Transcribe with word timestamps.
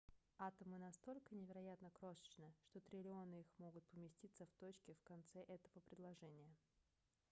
атомы 0.39 0.79
настолько 0.79 1.35
невероятно 1.35 1.91
крошечны 1.91 2.51
что 2.63 2.79
триллионы 2.79 3.41
их 3.41 3.45
могут 3.59 3.83
поместиться 3.91 4.47
в 4.47 4.53
точке 4.59 4.95
в 4.95 5.03
конце 5.03 5.41
этого 5.43 5.79
предложения 5.91 6.57